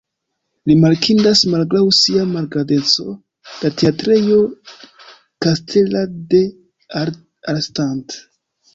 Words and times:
Rimarkindas, 0.69 1.43
malgraŭ 1.55 1.81
sia 1.97 2.23
malgrandeco, 2.31 3.07
la 3.59 3.73
Teatrejo 3.83 4.41
kastela 5.47 6.05
de 6.35 6.45
Arnstadt. 7.07 8.23